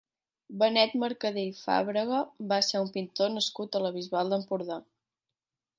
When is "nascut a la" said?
3.39-3.93